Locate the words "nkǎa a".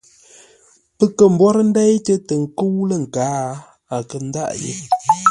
3.03-3.97